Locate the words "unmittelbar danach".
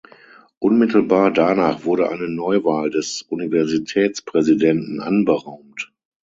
0.57-1.83